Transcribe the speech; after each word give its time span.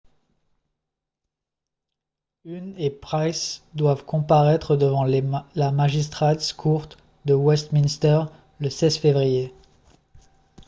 huhne 2.43 2.73
et 2.79 2.89
pryce 2.89 3.61
doivent 3.75 4.03
comparaître 4.03 4.75
devant 4.75 5.03
la 5.53 5.71
magistrates 5.71 6.53
court 6.57 6.87
de 7.25 7.35
westminster 7.35 8.21
le 8.59 8.71
16 8.71 8.97
février 8.97 9.53